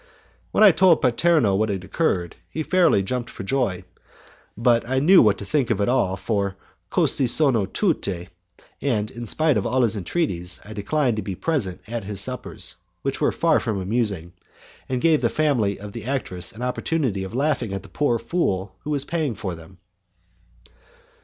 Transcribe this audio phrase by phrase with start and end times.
[0.51, 3.83] When I told Paterno what had occurred, he fairly jumped for joy,
[4.57, 6.55] but I knew what to think of it all, for
[6.89, 8.29] 'cosi sono tutte',
[8.81, 12.77] and in spite of all his entreaties, I declined to be present at his suppers,
[13.03, 14.33] which were far from amusing,
[14.89, 18.73] and gave the family of the actress an opportunity of laughing at the poor fool
[18.79, 19.77] who was paying for them.